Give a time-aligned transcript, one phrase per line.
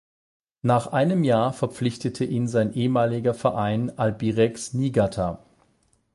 [0.63, 5.43] Nach einem Jahr verpflichtete ihn sein ehemaliger Verein Albirex Niigata.